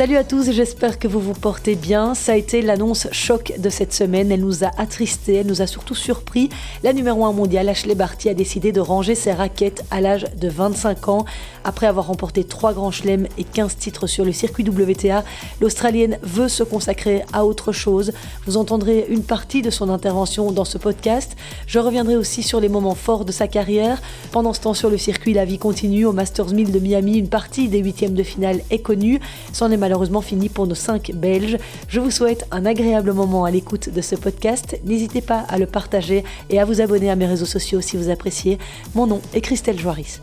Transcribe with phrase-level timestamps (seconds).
[0.00, 2.14] Salut à tous, j'espère que vous vous portez bien.
[2.14, 4.32] Ça a été l'annonce choc de cette semaine.
[4.32, 6.48] Elle nous a attristés, elle nous a surtout surpris.
[6.82, 10.48] La numéro 1 mondiale, Ashley Barty, a décidé de ranger ses raquettes à l'âge de
[10.48, 11.26] 25 ans.
[11.64, 15.22] Après avoir remporté 3 grands chelems et 15 titres sur le circuit WTA,
[15.60, 18.12] l'Australienne veut se consacrer à autre chose.
[18.46, 21.36] Vous entendrez une partie de son intervention dans ce podcast.
[21.66, 24.00] Je reviendrai aussi sur les moments forts de sa carrière.
[24.32, 26.06] Pendant ce temps, sur le circuit, la vie continue.
[26.06, 29.20] Au Masters 1000 de Miami, une partie des huitièmes de finale est connue.
[29.52, 31.56] C'en est malheureusement fini pour nos 5 Belges.
[31.88, 34.78] Je vous souhaite un agréable moment à l'écoute de ce podcast.
[34.84, 38.08] N'hésitez pas à le partager et à vous abonner à mes réseaux sociaux si vous
[38.08, 38.58] appréciez.
[38.94, 40.20] Mon nom est Christelle Joaris.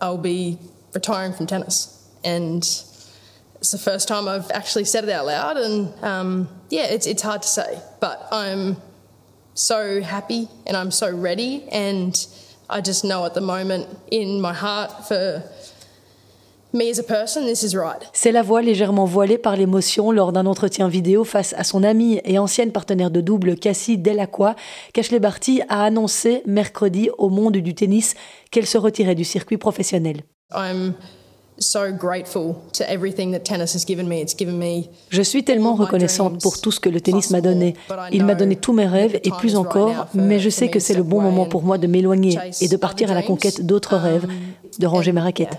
[0.00, 0.56] I'll be
[0.94, 2.85] retiring from tennis and
[3.66, 7.22] it's the first time I've actually said it out loud, and um, yeah, it's it's
[7.22, 8.76] hard to say, but I'm
[9.54, 12.14] so happy and I'm so ready, and
[12.70, 15.42] I just know at the moment in my heart for
[16.72, 18.04] me as a person, this is right.
[18.12, 22.20] C'est la voix légèrement voilée par l'émotion lors d'un entretien vidéo face à son amie
[22.24, 24.54] et ancienne partenaire de double Cassie Delacroix
[24.92, 28.14] qu'Ashley Barty a annoncé mercredi au monde du tennis
[28.52, 30.22] qu'elle se retirait du circuit professionnel.
[30.52, 30.94] I'm
[35.10, 37.74] je suis tellement reconnaissante pour tout ce que le tennis m'a donné.
[38.12, 41.02] Il m'a donné tous mes rêves et plus encore, mais je sais que c'est le
[41.02, 44.26] bon moment pour moi de m'éloigner et de partir à la conquête d'autres rêves,
[44.78, 45.58] de ranger ma raquette.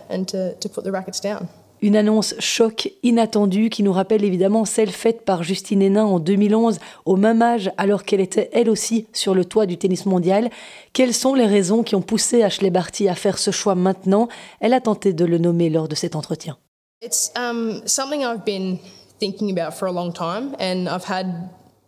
[1.82, 6.80] Une annonce choc inattendue qui nous rappelle évidemment celle faite par Justine Hénin en 2011,
[7.06, 10.50] au même âge, alors qu'elle était elle aussi sur le toit du tennis mondial.
[10.94, 14.28] Quelles sont les raisons qui ont poussé Ashley Barty à faire ce choix maintenant?
[14.60, 16.58] Elle a tenté de le nommer lors de cet entretien.
[17.04, 18.80] It's um, something I've been
[19.20, 21.28] thinking about for a long time, and I've had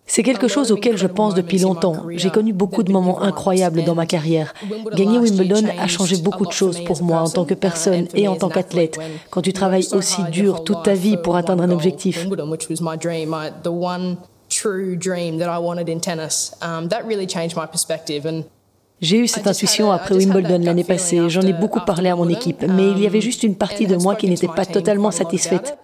[0.09, 1.95] c'est quelque chose auquel je pense depuis longtemps.
[2.15, 4.55] J'ai connu beaucoup de moments incroyables dans ma carrière.
[4.93, 8.35] Gagner Wimbledon a changé beaucoup de choses pour moi en tant que personne et en
[8.35, 8.99] tant qu'athlète.
[9.29, 12.27] Quand tu travailles aussi dur toute ta vie pour atteindre un objectif.
[19.01, 21.29] J'ai eu cette intuition après Wimbledon l'année passée.
[21.29, 23.95] J'en ai beaucoup parlé à mon équipe, mais il y avait juste une partie de
[23.95, 25.77] moi qui n'était pas totalement satisfaite.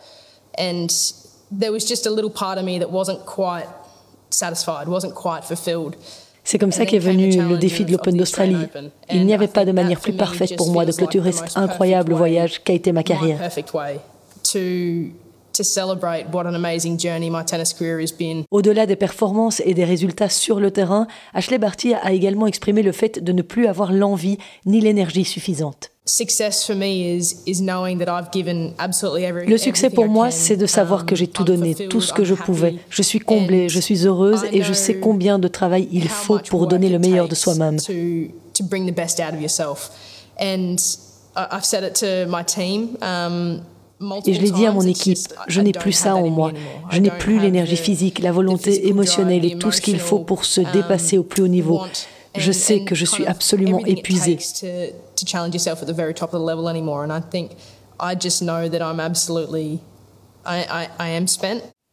[6.43, 8.67] C'est comme ça qu'est venu le défi de l'Open d'Australie.
[9.11, 12.63] Il n'y avait pas de manière plus parfaite pour moi de clôturer cet incroyable voyage
[12.63, 13.39] qu'a été ma carrière.
[18.51, 22.91] Au-delà des performances et des résultats sur le terrain, Ashley Barty a également exprimé le
[22.91, 25.91] fait de ne plus avoir l'envie ni l'énergie suffisante.
[29.47, 32.35] Le succès pour moi, c'est de savoir que j'ai tout donné, tout ce que je
[32.35, 32.75] pouvais.
[32.89, 36.67] Je suis comblée, je suis heureuse et je sais combien de travail il faut pour
[36.67, 37.79] donner le meilleur de soi-même.
[44.25, 45.17] Et je l'ai dit à mon équipe,
[45.47, 46.51] je n'ai plus ça en moi.
[46.89, 50.61] Je n'ai plus l'énergie physique, la volonté émotionnelle et tout ce qu'il faut pour se
[50.73, 51.81] dépasser au plus haut niveau.
[52.35, 54.37] Je sais que je suis absolument épuisée.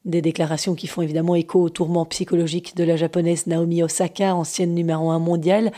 [0.04, 4.74] Des déclarations qui font évidemment écho au tourment psychologique de la japonaise Naomi Osaka, ancienne
[4.74, 5.70] numéro un mondiale.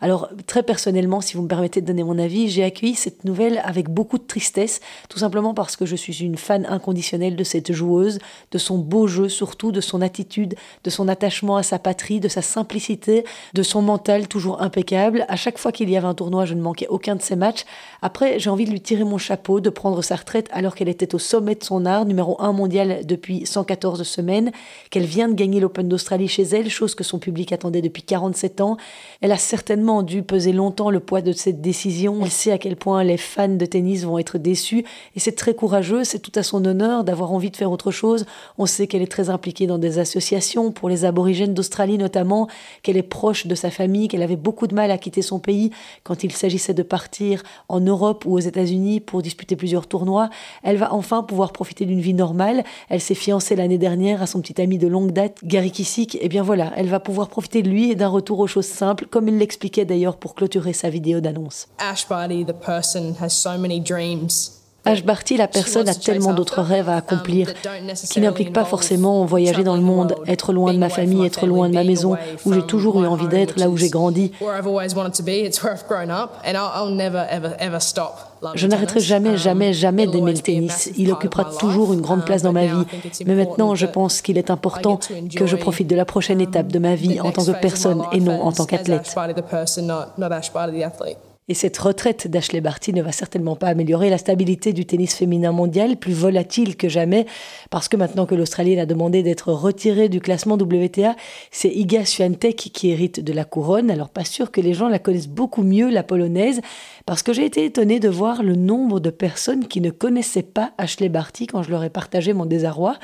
[0.00, 3.60] Alors très personnellement, si vous me permettez de donner mon avis, j'ai accueilli cette nouvelle
[3.64, 7.72] avec beaucoup de tristesse, tout simplement parce que je suis une fan inconditionnelle de cette
[7.72, 8.20] joueuse,
[8.52, 10.54] de son beau jeu surtout, de son attitude,
[10.84, 15.24] de son attachement à sa patrie, de sa simplicité, de son mental toujours impeccable.
[15.28, 17.64] À chaque fois qu'il y avait un tournoi, je ne manquais aucun de ses matchs.
[18.00, 21.14] Après, j'ai envie de lui tirer mon chapeau, de prendre sa retraite alors qu'elle était
[21.16, 24.52] au sommet de son art, numéro 1 mondial depuis 114 semaines,
[24.90, 28.60] qu'elle vient de gagner l'Open d'Australie chez elle, chose que son public attendait depuis 47
[28.60, 28.76] ans.
[29.20, 32.18] Elle a certainement dû peser longtemps le poids de cette décision.
[32.22, 34.84] Elle sait à quel point les fans de tennis vont être déçus
[35.16, 38.26] et c'est très courageux, c'est tout à son honneur d'avoir envie de faire autre chose.
[38.58, 42.48] On sait qu'elle est très impliquée dans des associations pour les aborigènes d'Australie notamment,
[42.82, 45.70] qu'elle est proche de sa famille, qu'elle avait beaucoup de mal à quitter son pays
[46.04, 50.28] quand il s'agissait de partir en Europe ou aux États-Unis pour disputer plusieurs tournois.
[50.62, 52.64] Elle va enfin pouvoir profiter d'une vie normale.
[52.90, 56.18] Elle s'est fiancée l'année dernière à son petit ami de longue date, Gary Kissick.
[56.20, 59.06] Et bien voilà, elle va pouvoir profiter de lui et d'un retour aux choses simples,
[59.08, 61.68] comme il l'expliquait d'ailleurs pour clôturer sa vidéo d'annonce.
[61.78, 65.04] Ash Barty, the person, has so many dreams H.
[65.04, 67.52] Barty, la personne a tellement d'autres rêves à um, accomplir
[68.10, 71.68] qui n'impliquent pas forcément voyager dans le monde, être loin de ma famille, être loin
[71.68, 72.16] de ma maison,
[72.46, 74.32] où j'ai toujours eu envie d'être, là où j'ai grandi.
[78.54, 80.90] Je n'arrêterai jamais, um, jamais, jamais d'aimer le tennis.
[80.96, 82.84] Il occupera toujours une grande place dans ma vie.
[83.26, 84.98] Mais maintenant, je pense qu'il est important
[85.34, 88.20] que je profite de la prochaine étape de ma vie en tant que personne et
[88.20, 89.14] non en tant qu'athlète.
[91.48, 95.50] Et cette retraite d'Ashley Barty ne va certainement pas améliorer la stabilité du tennis féminin
[95.50, 97.24] mondial, plus volatile que jamais,
[97.70, 101.16] parce que maintenant que l'Australienne a demandé d'être retirée du classement WTA,
[101.50, 103.90] c'est Iga Swiatek qui hérite de la couronne.
[103.90, 106.60] Alors pas sûr que les gens la connaissent beaucoup mieux, la polonaise,
[107.06, 110.72] parce que j'ai été étonnée de voir le nombre de personnes qui ne connaissaient pas
[110.76, 112.98] Ashley Barty quand je leur ai partagé mon désarroi.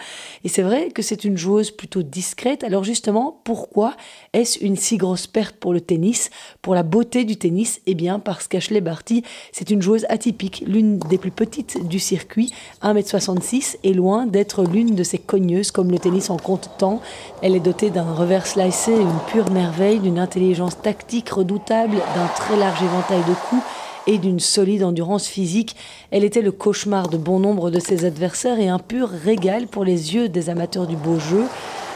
[0.45, 2.65] Et c'est vrai que c'est une joueuse plutôt discrète.
[2.65, 3.97] Alors justement, pourquoi
[4.35, 6.29] est-ce une si grosse perte pour le tennis,
[6.61, 9.23] pour la beauté du tennis Eh bien, parce qu'Ashley Barty,
[9.53, 12.53] c'est une joueuse atypique, l'une des plus petites du circuit,
[12.83, 17.01] 1m66, et loin d'être l'une de ces cogneuses comme le tennis en compte tant.
[17.43, 22.57] Elle est dotée d'un revers slicé, une pure merveille, d'une intelligence tactique redoutable, d'un très
[22.57, 23.63] large éventail de coups
[24.07, 25.77] et d'une solide endurance physique.
[26.11, 29.85] Elle était le cauchemar de bon nombre de ses adversaires et un pur régal pour
[29.85, 31.45] les yeux des amateurs du beau jeu.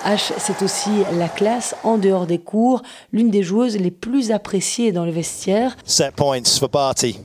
[0.04, 4.92] H, c'est aussi la classe en dehors des cours, l'une des joueuses les plus appréciées
[4.92, 5.76] dans le vestiaire.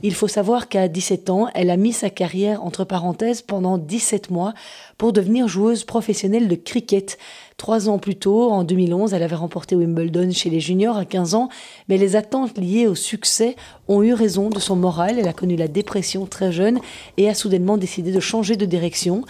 [0.02, 4.30] Il faut savoir qu'à 17 ans, elle a mis sa carrière entre parenthèses pendant 17
[4.30, 4.54] mois
[4.98, 7.18] pour devenir joueuse professionnelle de cricket.
[7.56, 11.36] Trois ans plus tôt, en 2011, elle avait remporté Wimbledon chez les juniors à 15
[11.36, 11.48] ans,
[11.88, 13.54] mais les attentes liées au succès
[13.86, 15.20] ont eu raison de son moral.
[15.20, 16.80] Elle a connu la dépression très jeune
[17.16, 19.22] et a soudainement décidé de changer de direction.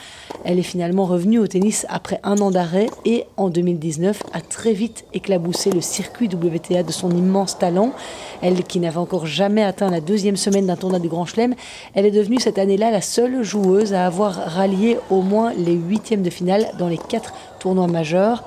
[0.44, 4.73] Elle est finalement revenue au tennis après un an d'arrêt et en 2019 a très
[4.73, 7.93] vite éclaboussé le circuit WTA de son immense talent.
[8.41, 11.55] Elle qui n'avait encore jamais atteint la deuxième semaine d'un tournoi du Grand Chelem,
[11.94, 16.23] elle est devenue cette année-là la seule joueuse à avoir rallié au moins les huitièmes
[16.23, 17.35] de finale dans les quatre
[17.65, 18.45] tournoi majeur.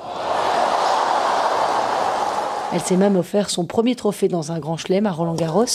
[2.72, 5.66] Elle s'est même offert son premier trophée dans un grand chelem à Roland Garros.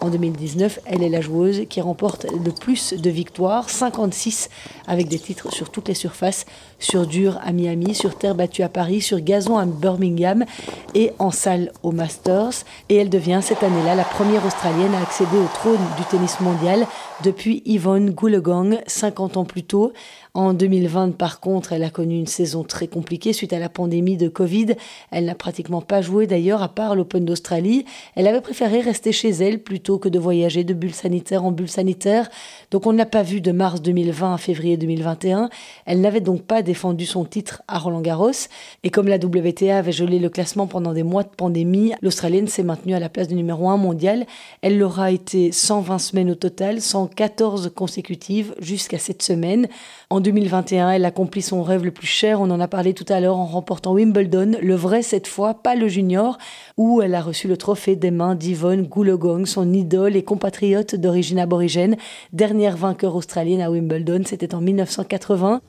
[0.00, 4.48] En 2019, elle est la joueuse qui remporte le plus de victoires, 56,
[4.86, 6.46] avec des titres sur toutes les surfaces,
[6.78, 10.44] sur dur à Miami, sur terre battue à Paris, sur gazon à Birmingham
[10.94, 12.64] et en salle au Masters.
[12.88, 16.86] Et elle devient cette année-là la première Australienne à accéder au trône du tennis mondial
[17.24, 19.92] depuis Yvonne Goolagong, 50 ans plus tôt.
[20.34, 24.16] En 2020, par contre, elle a connu une saison très compliquée suite à la pandémie
[24.16, 24.76] de Covid.
[25.10, 27.84] Elle n'a pratiquement pas joué d'ailleurs, à part l'Open d'Australie.
[28.14, 31.70] Elle avait préféré rester chez elle plutôt que de voyager de bulle sanitaire en bulle
[31.70, 32.28] sanitaire.
[32.70, 35.48] Donc on ne l'a pas vue de mars 2020 à février 2021.
[35.86, 38.32] Elle n'avait donc pas défendu son titre à Roland Garros.
[38.82, 42.62] Et comme la WTA avait gelé le classement pendant des mois de pandémie, l'Australienne s'est
[42.62, 44.26] maintenue à la place de numéro 1 mondial.
[44.60, 49.68] Elle l'aura été 120 semaines au total, 114 consécutives jusqu'à cette semaine.
[50.10, 53.20] En 2021, elle accomplit son rêve le plus cher, on en a parlé tout à
[53.20, 56.38] l'heure en remportant Wimbledon, le vrai cette fois, pas le junior,
[56.76, 61.38] où elle a reçu le trophée des mains d'Yvonne Goolagong, son idole et compatriote d'origine
[61.38, 61.96] aborigène,
[62.32, 65.60] dernière vainqueur australienne à Wimbledon, c'était en 1980.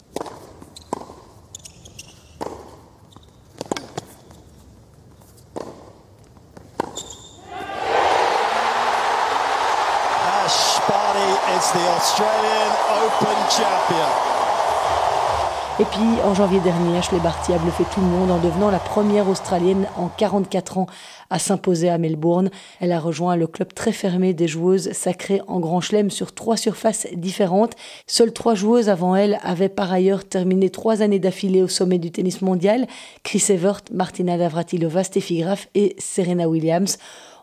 [10.43, 12.71] Ash Barty is the Australian
[13.05, 14.18] Open champion.
[15.81, 18.79] Et puis, en janvier dernier, Ashley Barty a bluffé tout le monde en devenant la
[18.79, 20.87] première Australienne en 44 ans
[21.29, 22.49] à s'imposer à Melbourne.
[22.81, 26.57] Elle a rejoint le club très fermé des joueuses sacrées en Grand Chelem sur trois
[26.57, 27.77] surfaces différentes.
[28.07, 32.11] Seules trois joueuses avant elle avaient par ailleurs terminé trois années d'affilée au sommet du
[32.11, 32.85] tennis mondial.
[33.23, 36.97] Chris Evert, Martina Navratilova, Steffi Graf et Serena Williams.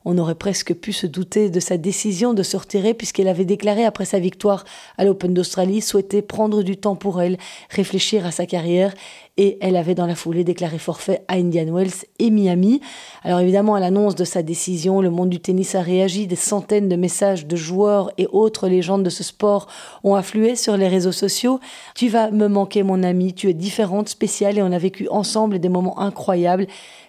[0.08, 3.84] On aurait presque pu se douter de sa décision de se retirer puisqu'elle avait déclaré
[3.84, 4.64] après sa victoire
[4.98, 7.38] à l'Open d'Australie souhaiter prendre du temps pour elle,
[7.70, 8.94] réfléchir à sa carrière
[9.36, 12.80] et elle avait dans la foulée déclaré forfait à Indian Wells et Miami.
[13.22, 16.88] Alors évidemment, à l'annonce de sa décision, le monde du tennis a réagi, des centaines
[16.88, 19.66] de messages de joueurs et autres légendes de ce sport
[20.04, 21.58] ont afflué sur les réseaux sociaux.
[21.96, 25.58] Tu vas me manquer mon ami, tu es différente, spéciale et on a vécu ensemble
[25.58, 26.68] des moments incroyables.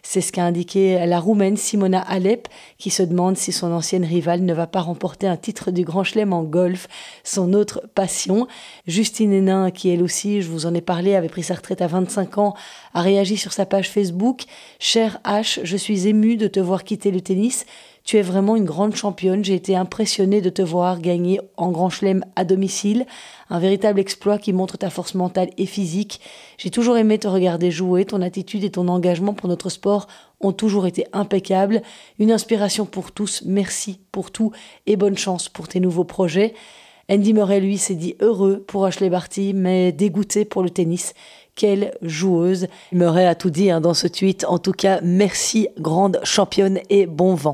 [0.10, 2.48] C'est ce qu'a indiqué la Roumaine Simona Alep,
[2.78, 6.06] qui se demande si son ancienne rivale ne va pas remporter un titre du Grand
[6.06, 6.88] Chelem en golf,
[7.26, 8.48] son autre passion.
[8.88, 11.88] Justine Hénin, qui elle aussi, je vous en ai parlé, avait pris sa retraite à
[11.88, 12.54] 25 ans,
[12.94, 14.44] a réagi sur sa page Facebook
[14.80, 17.66] Cher H, je suis ému de te voir quitter le tennis.
[18.08, 19.44] Tu es vraiment une grande championne.
[19.44, 23.06] J'ai été impressionnée de te voir gagner en Grand Chelem à domicile.
[23.50, 26.22] Un véritable exploit qui montre ta force mentale et physique.
[26.58, 28.06] J'ai toujours aimé te regarder jouer.
[28.06, 30.08] Ton attitude et ton engagement pour notre sport
[30.40, 31.82] ont toujours été impeccables.
[32.18, 33.44] Une inspiration pour tous.
[33.46, 34.54] Merci pour tout
[34.86, 36.54] et bonne chance pour tes nouveaux projets.
[37.10, 41.14] Andy Murray, lui, s'est dit heureux pour Ashley Barty, mais dégoûté pour le tennis.
[41.56, 42.68] Quelle joueuse.
[42.94, 44.46] Murray a tout dit hein, dans ce tweet.
[44.46, 47.54] En tout cas, merci, grande championne et bon vent.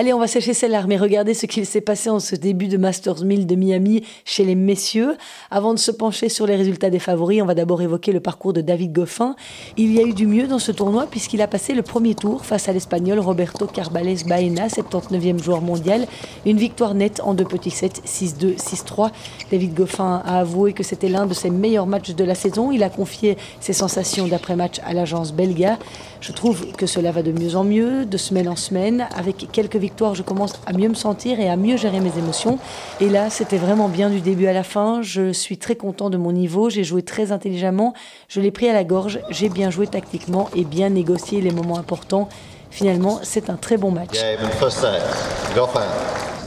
[0.00, 2.68] Allez, on va sécher celle larmes mais regardez ce qu'il s'est passé en ce début
[2.68, 5.16] de Masters 1000 de Miami chez les messieurs.
[5.50, 8.52] Avant de se pencher sur les résultats des favoris, on va d'abord évoquer le parcours
[8.52, 9.34] de David Goffin.
[9.76, 12.44] Il y a eu du mieux dans ce tournoi puisqu'il a passé le premier tour
[12.44, 16.06] face à l'Espagnol Roberto Carbales Baena, 79e joueur mondial.
[16.46, 19.10] Une victoire nette en deux petits sets, 6-2, 6-3.
[19.50, 22.70] David Goffin a avoué que c'était l'un de ses meilleurs matchs de la saison.
[22.70, 25.76] Il a confié ses sensations d'après-match à l'agence Belga.
[26.20, 29.06] Je trouve que cela va de mieux en mieux, de semaine en semaine.
[29.16, 32.58] Avec quelques victoires, je commence à mieux me sentir et à mieux gérer mes émotions.
[33.00, 35.00] Et là, c'était vraiment bien du début à la fin.
[35.02, 36.70] Je suis très content de mon niveau.
[36.70, 37.94] J'ai joué très intelligemment.
[38.28, 39.20] Je l'ai pris à la gorge.
[39.30, 42.28] J'ai bien joué tactiquement et bien négocié les moments importants.
[42.70, 44.18] Finalement, c'est un très bon match.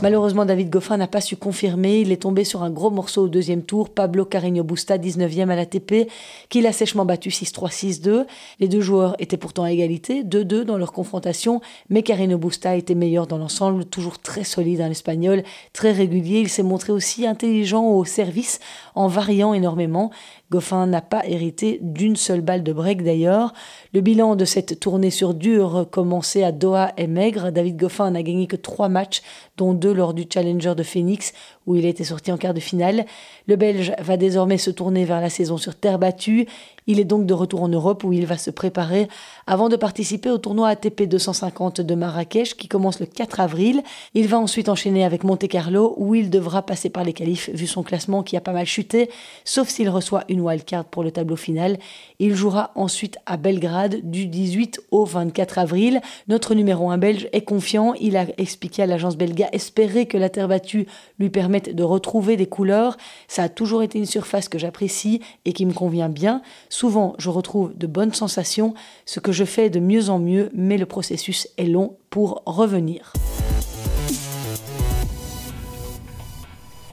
[0.02, 2.02] Malheureusement, David Goffin n'a pas su confirmer.
[2.02, 3.90] Il est tombé sur un gros morceau au deuxième tour.
[3.90, 6.10] Pablo Carreño Busta, 19e à l'ATP,
[6.50, 8.26] qui l'a sèchement battu 6-3, 6-2.
[8.60, 12.96] Les deux joueurs étaient pourtant à égalité, 2-2 dans leur confrontation, mais Carreño Busta était
[12.96, 16.40] meilleur dans l'ensemble, toujours très solide en espagnol, très régulier.
[16.40, 18.60] Il s'est montré aussi intelligent au service
[18.96, 20.10] en variant énormément.
[20.50, 23.54] Goffin n'a pas hérité d'une seule balle de break d'ailleurs.
[23.94, 27.52] Le bilan de cette tournée sur dur commencée à Doha est maigre.
[27.52, 29.22] David Goffin n'a gagné que trois matchs,
[29.58, 31.34] dont deux lors du Challenger de Phoenix,
[31.68, 33.06] où il était sorti en quart de finale.
[33.48, 36.48] Le Belge va désormais se tourner vers la saison sur terre battue.
[36.88, 39.08] Il est donc de retour en Europe où il va se préparer
[39.46, 43.84] avant de participer au tournoi ATP 250 de Marrakech qui commence le 4 avril.
[44.16, 47.68] Il va ensuite enchaîner avec Monte Carlo où il devra passer par les qualifs vu
[47.68, 49.10] son classement qui a pas mal chuté,
[49.46, 51.78] sauf s'il reçoit une wildcard pour le tableau final.
[52.20, 56.02] Il jouera ensuite à Belgrade du 18 au 24 avril.
[56.28, 57.94] Notre numéro 1 belge est confiant.
[58.00, 60.88] Il a expliqué à l'agence belga espérer que la terre battue
[61.20, 62.98] lui de retrouver des couleurs.
[63.28, 66.42] Ça a toujours été une surface que j'apprécie et qui me convient bien.
[66.70, 68.74] Souvent, je retrouve de bonnes sensations,
[69.06, 73.14] ce que je fais de mieux en mieux, mais le processus est long pour revenir.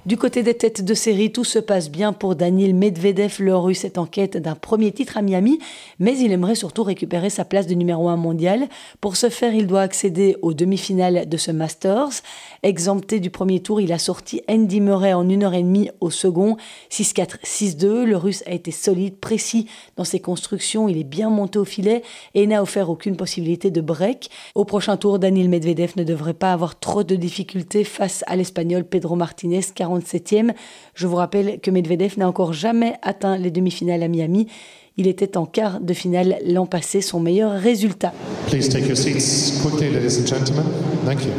[0.08, 3.34] Du côté des têtes de série, tout se passe bien pour Daniel Medvedev.
[3.40, 5.58] Le russe est en quête d'un premier titre à Miami,
[5.98, 8.68] mais il aimerait surtout récupérer sa place de numéro 1 mondial.
[9.02, 12.22] Pour ce faire, il doit accéder aux demi-finales de ce Masters.
[12.62, 16.08] Exempté du premier tour, il a sorti Andy Murray en une heure et demie au
[16.08, 16.56] second,
[16.90, 18.04] 6-4, 6-2.
[18.04, 19.66] Le russe a été solide, précis
[19.98, 22.00] dans ses constructions, il est bien monté au filet
[22.32, 24.30] et n'a offert aucune possibilité de break.
[24.54, 28.84] Au prochain tour, Daniel Medvedev ne devrait pas avoir trop de difficultés face à l'Espagnol
[28.84, 30.34] Pedro Martinez, 40 7
[30.94, 34.48] Je vous rappelle que Medvedev n'a encore jamais atteint les demi-finales à Miami.
[34.96, 38.12] Il était en quart de finale l'an passé, son meilleur résultat.
[38.48, 40.64] Please take your seats quickly, ladies and gentlemen.
[41.04, 41.30] Thank you.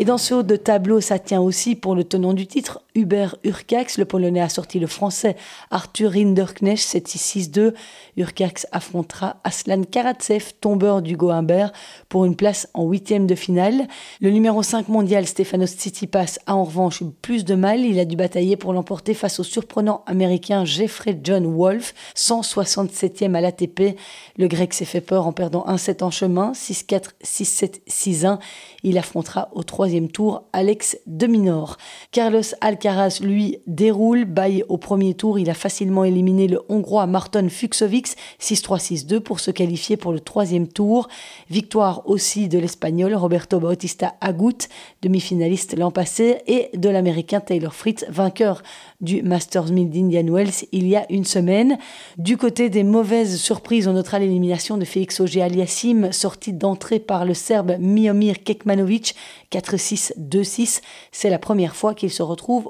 [0.00, 3.36] Et dans ce haut de tableau, ça tient aussi pour le tenant du titre, Hubert
[3.44, 3.98] Urcax.
[3.98, 5.36] Le Polonais a sorti le Français
[5.70, 7.74] Arthur Rinderknecht 7-6-6-2.
[8.16, 11.72] Urcax affrontera Aslan Karatsev, tombeur du Humbert,
[12.08, 13.86] pour une place en huitième de finale.
[14.20, 17.80] Le numéro 5 mondial, Stefanos Tsitsipas, a en revanche plus de mal.
[17.80, 23.40] Il a dû batailler pour l'emporter face au surprenant américain Jeffrey John Wolf, 167e à
[23.40, 23.96] l'ATP.
[24.36, 28.38] Le grec s'est fait peur en perdant un set en chemin, 6-4, 6-7, 6-1.
[28.82, 31.76] Il affrontera au troisième tour Alex Deminor.
[32.12, 32.42] Carlos
[32.80, 35.38] Alcaraz, lui, déroule, baille au premier tour.
[35.38, 40.66] Il a facilement éliminé le Hongrois Marton Fuxovics 6-3-6-2 pour se qualifier pour le troisième
[40.66, 41.08] tour.
[41.50, 44.66] Victoire aussi de l'Espagnol Roberto Bautista Agut,
[45.02, 48.62] demi-finaliste l'an passé, et de l'Américain Taylor Fritz, vainqueur
[49.02, 51.76] du Masters 1000 d'Indian Wells il y a une semaine.
[52.16, 57.34] Du côté des mauvaises surprises, on notera l'élimination de Félix Auger-Aliassime, sorti d'entrée par le
[57.34, 59.14] Serbe Miomir Kekmanovic,
[59.52, 60.80] 4-6, 2-6.
[61.12, 62.69] C'est la première fois qu'il se retrouve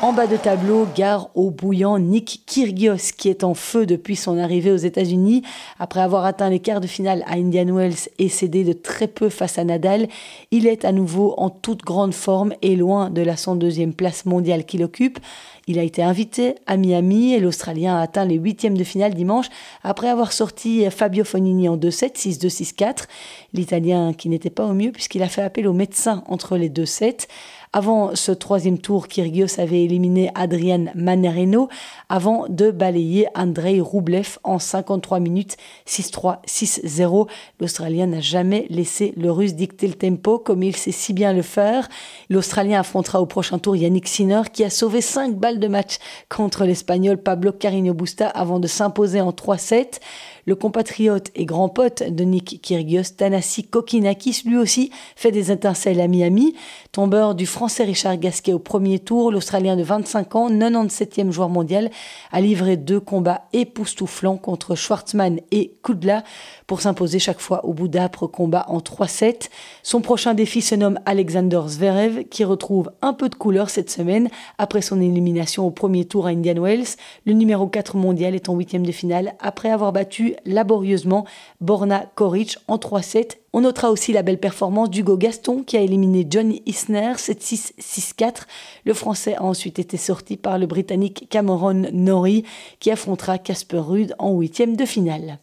[0.00, 4.38] En bas de tableau, gare au bouillant Nick Kyrgios qui est en feu depuis son
[4.38, 5.42] arrivée aux États-Unis.
[5.80, 9.28] Après avoir atteint les quarts de finale à Indian Wells et cédé de très peu
[9.28, 10.06] face à Nadal,
[10.52, 14.64] il est à nouveau en toute grande forme et loin de la 102e place mondiale
[14.64, 15.18] qu'il occupe.
[15.66, 19.46] Il a été invité à Miami et l'Australien a atteint les huitièmes de finale dimanche
[19.82, 23.04] après avoir sorti Fabio Fonini en 2-7, 6-2, 6-4.
[23.52, 26.86] L'Italien qui n'était pas au mieux puisqu'il a fait appel au médecin entre les deux
[26.86, 27.28] sets.
[27.72, 31.68] Avant ce troisième tour, Kyrgios avait éliminé Adrian Manarino
[32.08, 37.28] avant de balayer Andrei Rublev en 53 minutes 6-3, 6-0.
[37.60, 41.42] L'Australien n'a jamais laissé le Russe dicter le tempo comme il sait si bien le
[41.42, 41.88] faire.
[42.28, 45.98] L'Australien affrontera au prochain tour Yannick Sinner qui a sauvé 5 balles de match
[46.28, 50.00] contre l'Espagnol Pablo Carino Busta avant de s'imposer en 3-7.
[50.46, 56.00] Le compatriote et grand pote de Nick Kyrgios, Tanasi Kokinakis, lui aussi fait des étincelles
[56.00, 56.54] à Miami.
[56.92, 61.88] Tombeur du français Richard Gasquet au premier tour, l'Australien de 25 ans, 97e joueur mondial,
[62.32, 66.24] a livré deux combats époustouflants contre Schwartzmann et Kudla
[66.66, 69.50] pour s'imposer chaque fois au bout d'âpres combats en 3-7.
[69.84, 74.28] Son prochain défi se nomme Alexander Zverev, qui retrouve un peu de couleur cette semaine
[74.58, 76.96] après son élimination au premier tour à Indian Wells.
[77.24, 81.24] Le numéro 4 mondial est en huitième de finale après avoir battu laborieusement
[81.60, 86.26] Borna Koric en 3-7 on notera aussi la belle performance d'Hugo Gaston qui a éliminé
[86.28, 88.42] Johnny Isner 7-6-6-4.
[88.84, 92.44] Le Français a ensuite été sorti par le Britannique Cameron Norrie
[92.78, 95.38] qui affrontera Casper Ruud en huitième de finale.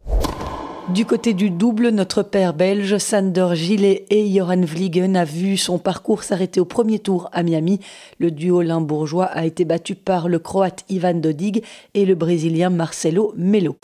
[0.93, 5.79] Du côté du double, notre père belge, Sander Gillet et Joran Vliegen a vu son
[5.79, 7.81] parcours s'arrêter au premier tour à Miami.
[8.19, 11.61] Le duo limbourgeois a été battu par le croate Ivan Dodig
[11.93, 13.75] et le brésilien Marcelo Melo.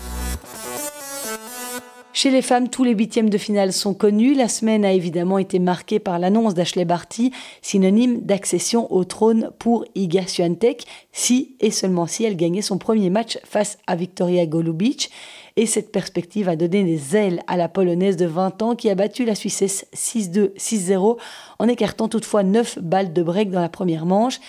[2.16, 4.36] Chez les femmes, tous les huitièmes de finale sont connus.
[4.36, 7.32] La semaine a évidemment été marquée par l'annonce d'Ashley Barty,
[7.64, 13.10] synonyme d'accession au trône pour Iga Swiatek, si et seulement si elle gagnait son premier
[13.10, 15.10] match face à Victoria Golubic.
[15.56, 18.96] Et cette perspective a donné des ailes à la Polonaise de 20 ans qui a
[18.96, 21.18] battu la Suissesse 6-2, 6-0
[21.58, 24.40] en écartant toutefois 9 balles de break dans la première manche.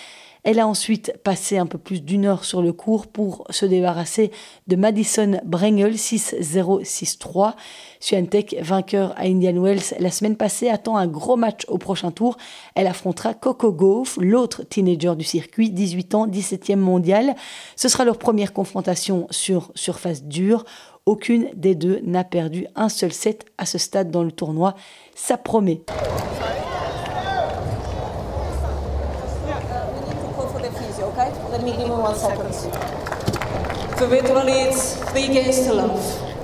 [0.45, 4.29] Elle a ensuite passé un peu plus d'une heure sur le cours pour se débarrasser
[4.67, 7.55] de Madison Brengel 6-0-6-3.
[7.99, 12.37] Suantec, vainqueur à Indian Wells la semaine passée, attend un gros match au prochain tour.
[12.75, 17.33] Elle affrontera Coco Gauff, l'autre teenager du circuit, 18 ans, 17e mondial.
[17.75, 20.63] Ce sera leur première confrontation sur surface dure.
[21.07, 24.75] Aucune des deux n'a perdu un seul set à ce stade dans le tournoi.
[25.15, 25.81] Ça promet.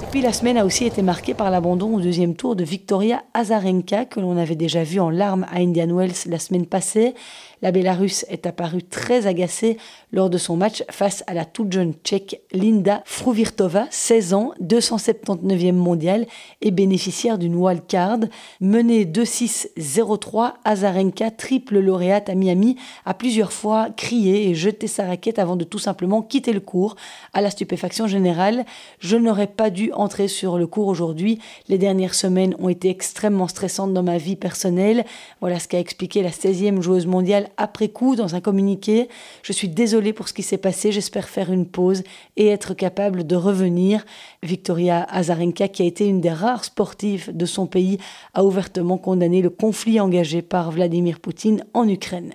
[0.01, 3.23] Et puis la semaine a aussi été marquée par l'abandon au deuxième tour de Victoria
[3.33, 7.13] Azarenka, que l'on avait déjà vu en larmes à Indian Wells la semaine passée.
[7.61, 9.77] La Bélarusse est apparue très agacée
[10.11, 15.73] lors de son match face à la toute jeune tchèque Linda Fruvirtova, 16 ans, 279e
[15.73, 16.25] mondiale
[16.61, 18.17] et bénéficiaire d'une wildcard.
[18.61, 25.37] Menée 2-6-0-3, Azarenka, triple lauréate à Miami, a plusieurs fois crié et jeté sa raquette
[25.37, 26.95] avant de tout simplement quitter le cours.
[27.33, 28.65] À la stupéfaction générale,
[28.97, 31.37] je n'aurais pas dû entrer sur le cours aujourd'hui.
[31.69, 35.05] Les dernières semaines ont été extrêmement stressantes dans ma vie personnelle.
[35.41, 39.09] Voilà ce qu'a expliqué la 16e joueuse mondiale après coup dans un communiqué.
[39.43, 42.03] Je suis désolée pour ce qui s'est passé, j'espère faire une pause
[42.37, 44.05] et être capable de revenir.
[44.43, 47.97] Victoria Azarenka, qui a été une des rares sportives de son pays,
[48.33, 52.33] a ouvertement condamné le conflit engagé par Vladimir Poutine en Ukraine.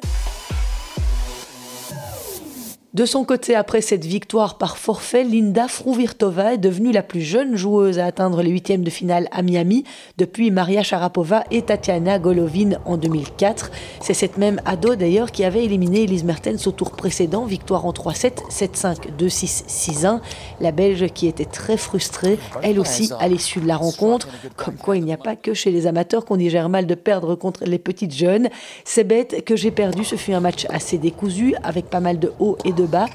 [2.96, 7.54] De son côté, après cette victoire par forfait, Linda Fruvirtova est devenue la plus jeune
[7.54, 9.84] joueuse à atteindre les huitièmes de finale à Miami
[10.16, 13.70] depuis Maria Sharapova et Tatiana Golovin en 2004.
[14.00, 17.92] C'est cette même ado d'ailleurs qui avait éliminé Elise Mertens au tour précédent, victoire en
[17.92, 20.20] 3-7, 7-5, 2-6, 6-1.
[20.62, 24.26] La Belge qui était très frustrée, elle aussi, à l'issue de la rencontre.
[24.56, 27.34] Comme quoi il n'y a pas que chez les amateurs qu'on digère mal de perdre
[27.34, 28.48] contre les petites jeunes.
[28.86, 32.32] C'est bête que j'ai perdu, ce fut un match assez décousu avec pas mal de
[32.38, 33.06] hauts et de bas.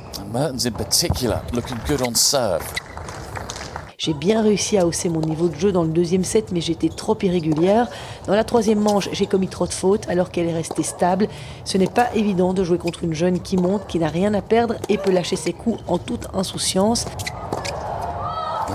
[3.97, 6.89] J'ai bien réussi à hausser mon niveau de jeu dans le deuxième set, mais j'étais
[6.89, 7.87] trop irrégulière.
[8.25, 11.27] Dans la troisième manche, j'ai commis trop de fautes alors qu'elle est restée stable.
[11.65, 14.41] Ce n'est pas évident de jouer contre une jeune qui monte, qui n'a rien à
[14.41, 17.05] perdre et peut lâcher ses coups en toute insouciance.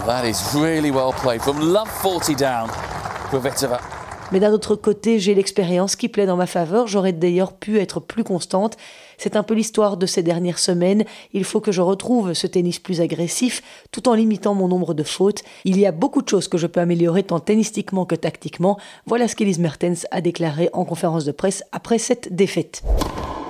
[0.07, 2.69] That is really well played from love 40 down.
[4.33, 6.87] Mais d'un autre côté, j'ai l'expérience qui plaît dans ma faveur.
[6.87, 8.77] J'aurais d'ailleurs pu être plus constante.
[9.19, 11.05] C'est un peu l'histoire de ces dernières semaines.
[11.33, 15.03] Il faut que je retrouve ce tennis plus agressif tout en limitant mon nombre de
[15.03, 15.43] fautes.
[15.65, 18.79] Il y a beaucoup de choses que je peux améliorer tant tennistiquement que tactiquement.
[19.07, 22.83] Voilà ce qu'Elise Mertens a déclaré en conférence de presse après cette défaite.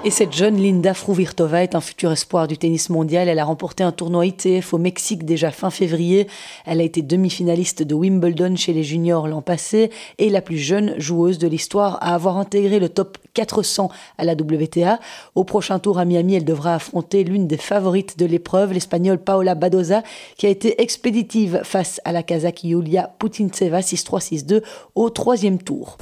[0.06, 3.28] Et cette jeune Linda Fruvirtova est un futur espoir du tennis mondial.
[3.28, 6.28] Elle a remporté un tournoi ITF au Mexique déjà fin février.
[6.64, 10.94] Elle a été demi-finaliste de Wimbledon chez les juniors l'an passé et la plus jeune
[10.98, 15.00] joueuse de l'histoire à avoir intégré le top 400 à la WTA.
[15.34, 19.56] Au prochain tour à Miami, elle devra affronter l'une des favorites de l'épreuve, l'espagnole Paola
[19.56, 20.04] Badoza,
[20.36, 24.62] qui a été expéditive face à la Kazakh Yulia Putintseva 6-3-6-2
[24.94, 25.98] au troisième tour.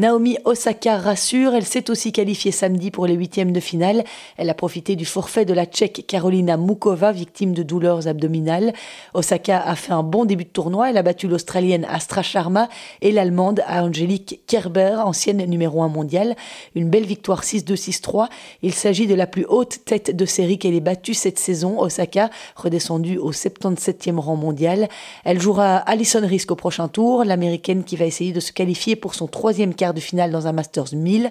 [0.00, 4.02] Naomi Osaka rassure, elle s'est aussi qualifiée samedi pour les huitièmes de finale.
[4.38, 8.72] Elle a profité du forfait de la Tchèque Carolina Mukova, victime de douleurs abdominales.
[9.12, 10.88] Osaka a fait un bon début de tournoi.
[10.88, 12.70] Elle a battu l'Australienne Astra Sharma
[13.02, 16.34] et l'Allemande Angelique Kerber, ancienne numéro 1 mondiale.
[16.74, 18.28] Une belle victoire 6-2-6-3.
[18.62, 21.78] Il s'agit de la plus haute tête de série qu'elle ait battue cette saison.
[21.78, 24.88] Osaka, redescendue au 77e rang mondial.
[25.24, 29.14] Elle jouera Alison Risk au prochain tour, l'américaine qui va essayer de se qualifier pour
[29.14, 31.30] son troisième quart de finale dans un Masters 1000.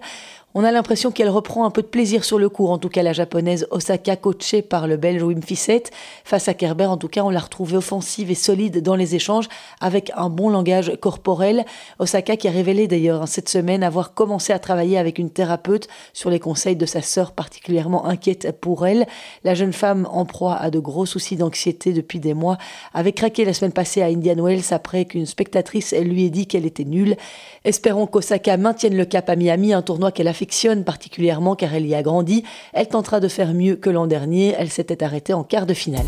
[0.55, 3.03] On a l'impression qu'elle reprend un peu de plaisir sur le cours, en tout cas
[3.03, 5.91] la japonaise Osaka coachée par le belge Wim Fissette.
[6.23, 9.47] Face à Kerber, en tout cas, on l'a retrouvée offensive et solide dans les échanges
[9.79, 11.65] avec un bon langage corporel.
[11.99, 16.31] Osaka qui a révélé d'ailleurs cette semaine avoir commencé à travailler avec une thérapeute sur
[16.31, 19.05] les conseils de sa sœur particulièrement inquiète pour elle.
[19.43, 22.57] La jeune femme en proie à de gros soucis d'anxiété depuis des mois
[22.95, 26.65] avait craqué la semaine passée à Indian Wells après qu'une spectatrice lui ait dit qu'elle
[26.65, 27.17] était nulle.
[27.65, 30.38] Espérons qu'Osaka maintienne le cap à Miami, un tournoi qu'elle a
[30.83, 32.43] particulièrement car elle y a grandi.
[32.73, 34.55] Elle tentera de faire mieux que l'an dernier.
[34.57, 36.05] Elle s'était arrêtée en quart de finale.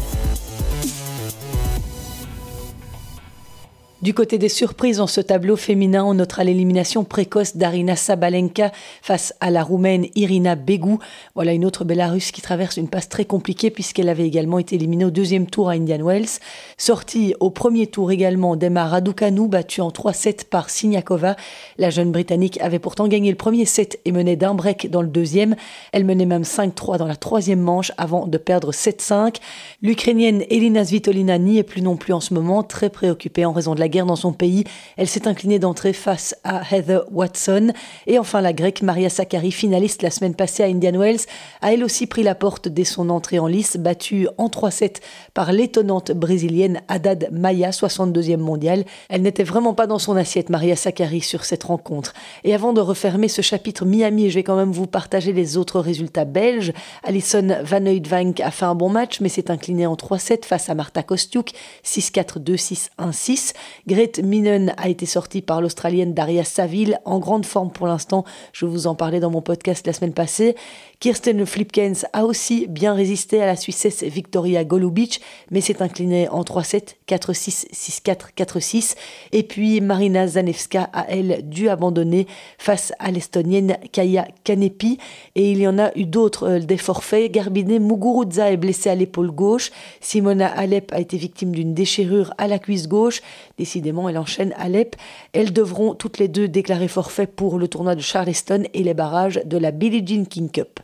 [4.01, 8.71] Du côté des surprises en ce tableau féminin, on notera l'élimination précoce d'Arina Sabalenka
[9.03, 10.97] face à la Roumaine Irina Begou.
[11.35, 15.05] Voilà une autre Bélarusse qui traverse une passe très compliquée puisqu'elle avait également été éliminée
[15.05, 16.39] au deuxième tour à Indian Wells.
[16.77, 21.35] Sortie au premier tour également d'Emma Raducanu, battue en 3-7 par Siniakova.
[21.77, 25.09] La jeune Britannique avait pourtant gagné le premier set et menait d'un break dans le
[25.09, 25.55] deuxième.
[25.91, 29.35] Elle menait même 5-3 dans la troisième manche avant de perdre 7-5.
[29.83, 33.75] L'Ukrainienne Elina Svitolina n'y est plus non plus en ce moment, très préoccupée en raison
[33.75, 34.63] de la guerre dans son pays.
[34.97, 37.73] Elle s'est inclinée d'entrée face à Heather Watson.
[38.07, 41.21] Et enfin, la grecque Maria Sakkari, finaliste la semaine passée à Indian Wells,
[41.61, 44.95] a elle aussi pris la porte dès son entrée en lice, battue en 3-7
[45.35, 48.85] par l'étonnante brésilienne Haddad Maya, 62e mondiale.
[49.09, 52.13] Elle n'était vraiment pas dans son assiette, Maria Sakkari, sur cette rencontre.
[52.43, 55.79] Et avant de refermer ce chapitre Miami, je vais quand même vous partager les autres
[55.79, 56.73] résultats belges.
[57.03, 60.75] Alison Van Oudvank a fait un bon match, mais s'est inclinée en 3-7 face à
[60.75, 61.51] Marta Kostiuk,
[61.83, 63.53] 6-4, 2-6, 1-6.
[63.87, 68.25] Grete Minen a été sortie par l'Australienne Daria Saville, en grande forme pour l'instant.
[68.53, 70.55] Je vous en parlais dans mon podcast la semaine passée.
[71.01, 76.43] Kirsten Flipkens a aussi bien résisté à la Suissesse Victoria Golubic, mais s'est inclinée en
[76.43, 78.95] 3-7, 4-6, 6-4, 4-6.
[79.31, 82.27] Et puis Marina Zanevska a, elle, dû abandonner
[82.59, 84.99] face à l'Estonienne Kaya Kanepi.
[85.33, 87.31] Et il y en a eu d'autres, euh, des forfaits.
[87.31, 89.71] Garbine Muguruza est blessée à l'épaule gauche.
[90.01, 93.23] Simona Alep a été victime d'une déchirure à la cuisse gauche.
[93.57, 94.95] Décidément, elle enchaîne Alep.
[95.33, 99.41] Elles devront toutes les deux déclarer forfait pour le tournoi de Charleston et les barrages
[99.45, 100.79] de la Billie Jean King Cup.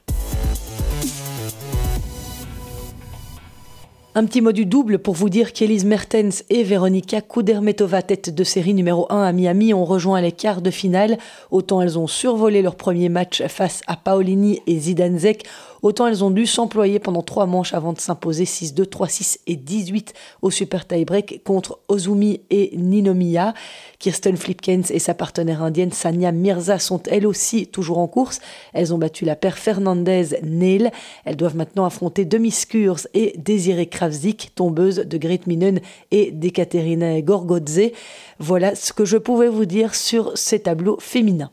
[4.20, 8.44] Un petit mot du double pour vous dire qu'Elise Mertens et Veronika Kudermetova, tête de
[8.44, 11.20] série numéro 1 à Miami, ont rejoint les quarts de finale.
[11.52, 15.46] Autant elles ont survolé leur premier match face à Paolini et Zidanzek,
[15.82, 20.13] autant elles ont dû s'employer pendant trois manches avant de s'imposer 6-2, 3-6 et 18
[20.42, 23.54] au super tie-break contre Ozumi et Ninomiya.
[24.00, 28.40] Kirsten Flipkens et sa partenaire indienne Sanya Mirza sont elles aussi toujours en course.
[28.74, 30.92] Elles ont battu la paire Fernandez-Neil.
[31.26, 35.80] Elles doivent maintenant affronter Demi Skurs et Désiré Kravzik, tombeuse de Great Minen
[36.12, 37.92] et d'Ekaterina Gorgodze.
[38.40, 41.50] Voilà ce que je pouvais vous dire sur ces tableaux féminins.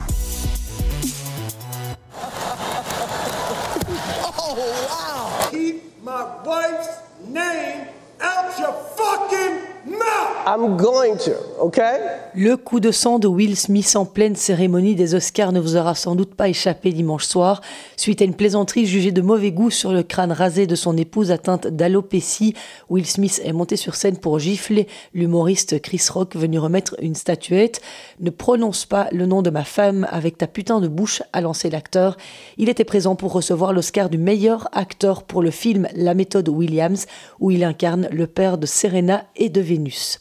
[10.46, 11.96] I'm going to, okay?
[12.34, 15.94] Le coup de sang de Will Smith en pleine cérémonie des Oscars ne vous aura
[15.94, 17.62] sans doute pas échappé dimanche soir.
[17.96, 21.30] Suite à une plaisanterie jugée de mauvais goût sur le crâne rasé de son épouse
[21.30, 22.54] atteinte d'alopécie,
[22.90, 27.80] Will Smith est monté sur scène pour gifler l'humoriste Chris Rock venu remettre une statuette.
[28.20, 31.70] Ne prononce pas le nom de ma femme avec ta putain de bouche, a lancé
[31.70, 32.18] l'acteur.
[32.58, 37.06] Il était présent pour recevoir l'Oscar du meilleur acteur pour le film La méthode Williams,
[37.40, 40.20] où il incarne le père de Serena et de Vénus.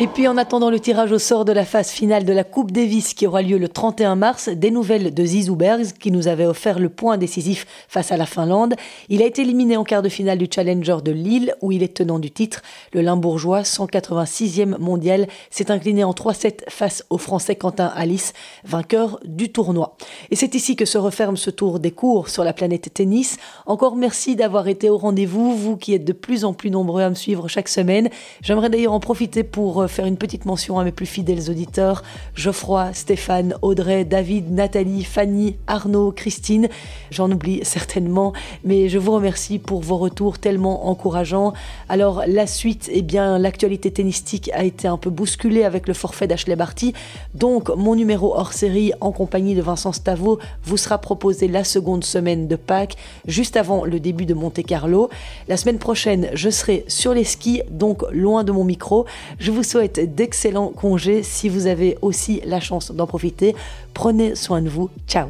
[0.00, 2.70] Et puis en attendant le tirage au sort de la phase finale de la Coupe
[2.70, 6.46] Davis qui aura lieu le 31 mars, des nouvelles de Zizou Bergs qui nous avait
[6.46, 8.76] offert le point décisif face à la Finlande.
[9.08, 11.96] Il a été éliminé en quart de finale du Challenger de Lille où il est
[11.96, 12.62] tenant du titre.
[12.92, 19.50] Le Limbourgeois, 186e mondial, s'est incliné en 3-7 face au Français Quentin Alice, vainqueur du
[19.50, 19.96] tournoi.
[20.30, 23.36] Et c'est ici que se referme ce tour des cours sur la planète tennis.
[23.66, 27.10] Encore merci d'avoir été au rendez-vous, vous qui êtes de plus en plus nombreux à
[27.10, 28.10] me suivre chaque semaine.
[28.42, 32.02] J'aimerais d'ailleurs en profiter pour faire une petite mention à mes plus fidèles auditeurs,
[32.34, 36.68] Geoffroy, Stéphane, Audrey, David, Nathalie, Fanny, Arnaud, Christine.
[37.10, 38.32] J'en oublie certainement,
[38.64, 41.52] mais je vous remercie pour vos retours tellement encourageants.
[41.88, 46.26] Alors la suite, eh bien l'actualité tennistique a été un peu bousculée avec le forfait
[46.26, 46.92] d'Ashley Barty,
[47.34, 52.04] donc mon numéro hors série en compagnie de Vincent Stavo vous sera proposé la seconde
[52.04, 52.96] semaine de Pâques,
[53.26, 55.08] juste avant le début de Monte Carlo.
[55.48, 59.06] La semaine prochaine, je serai sur les skis, donc loin de mon micro.
[59.38, 63.54] Je vous d'excellents congés si vous avez aussi la chance d'en profiter.
[63.94, 64.90] Prenez soin de vous.
[65.06, 65.28] Ciao